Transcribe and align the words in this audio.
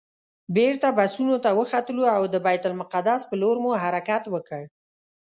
بېرته 0.55 0.87
بسونو 0.97 1.35
ته 1.43 1.49
وختلو 1.59 2.03
او 2.15 2.21
د 2.33 2.35
بیت 2.45 2.63
المقدس 2.69 3.21
پر 3.29 3.35
لور 3.41 3.57
مو 3.63 3.71
حرکت 3.83 4.23
وکړ. 4.33 4.63